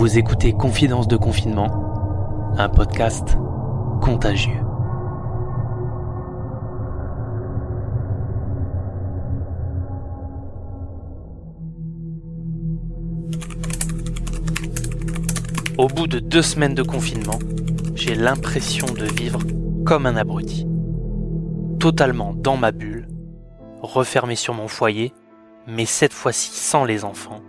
[0.00, 3.36] Vous écoutez Confidence de confinement, un podcast
[4.00, 4.62] contagieux.
[15.76, 17.38] Au bout de deux semaines de confinement,
[17.94, 19.40] j'ai l'impression de vivre
[19.84, 20.66] comme un abruti.
[21.78, 23.06] Totalement dans ma bulle,
[23.82, 25.12] refermé sur mon foyer,
[25.66, 27.40] mais cette fois-ci sans les enfants,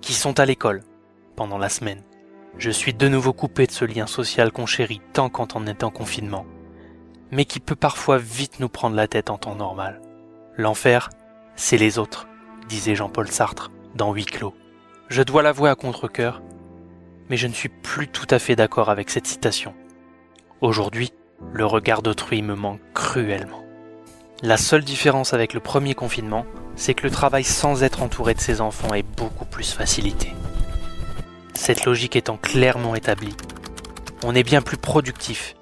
[0.00, 0.80] qui sont à l'école
[1.40, 2.02] pendant la semaine.
[2.58, 5.84] Je suis de nouveau coupé de ce lien social qu'on chérit tant quand on est
[5.84, 6.44] en confinement,
[7.30, 10.02] mais qui peut parfois vite nous prendre la tête en temps normal.
[10.58, 11.08] L'enfer,
[11.56, 12.28] c'est les autres,
[12.68, 14.54] disait Jean-Paul Sartre dans Huis clos.
[15.08, 16.42] Je dois l'avouer à contre-coeur,
[17.30, 19.72] mais je ne suis plus tout à fait d'accord avec cette citation.
[20.60, 21.10] Aujourd'hui,
[21.54, 23.64] le regard d'autrui me manque cruellement.
[24.42, 26.44] La seule différence avec le premier confinement,
[26.76, 30.34] c'est que le travail sans être entouré de ses enfants est beaucoup plus facilité.
[31.54, 33.34] Cette logique étant clairement établie,
[34.24, 35.54] on est bien plus productif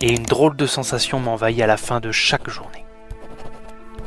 [0.00, 2.84] et une drôle de sensation m'envahit à la fin de chaque journée.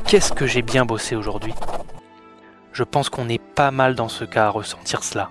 [0.06, 1.54] Qu'est-ce que j'ai bien bossé aujourd'hui?
[2.72, 5.30] Je pense qu'on est pas mal dans ce cas à ressentir cela.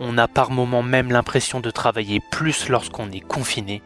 [0.00, 3.82] On a par moments même l'impression de travailler plus lorsqu'on est confiné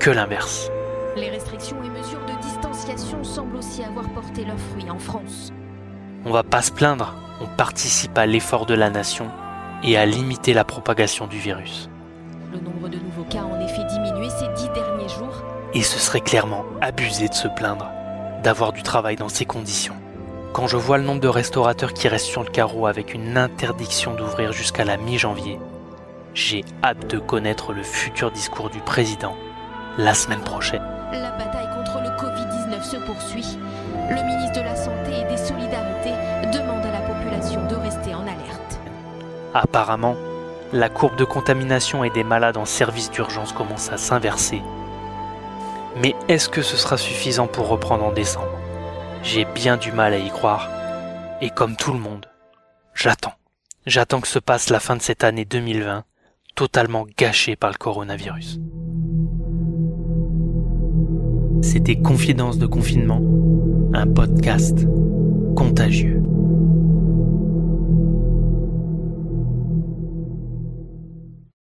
[0.00, 0.70] que l'inverse.
[1.16, 5.52] Les restrictions et mesures de distanciation semblent aussi avoir porté leurs fruits en France.
[6.24, 9.30] On va pas se plaindre, on participe à l'effort de la nation
[9.82, 11.88] et à limiter la propagation du virus.
[12.52, 15.42] Le nombre de nouveaux cas a en effet diminué ces dix derniers jours.
[15.74, 17.90] Et ce serait clairement abusé de se plaindre
[18.42, 19.94] d'avoir du travail dans ces conditions.
[20.52, 24.14] Quand je vois le nombre de restaurateurs qui restent sur le carreau avec une interdiction
[24.14, 25.58] d'ouvrir jusqu'à la mi-janvier,
[26.34, 29.34] j'ai hâte de connaître le futur discours du président
[29.98, 30.82] la semaine prochaine.
[31.12, 33.58] La bataille contre le Covid-19 se poursuit.
[34.08, 35.71] Le ministre de la Santé et des Solidarités
[39.54, 40.16] Apparemment,
[40.72, 44.62] la courbe de contamination et des malades en service d'urgence commence à s'inverser.
[46.00, 48.58] Mais est-ce que ce sera suffisant pour reprendre en décembre?
[49.22, 50.68] J'ai bien du mal à y croire.
[51.42, 52.26] Et comme tout le monde,
[52.94, 53.34] j'attends.
[53.84, 56.04] J'attends que se passe la fin de cette année 2020,
[56.54, 58.58] totalement gâchée par le coronavirus.
[61.62, 63.20] C'était Confidence de confinement,
[63.92, 64.86] un podcast
[65.56, 66.22] contagieux.